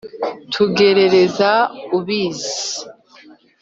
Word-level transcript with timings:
Ntugerereza 0.49 1.51
ubizi 1.97 2.63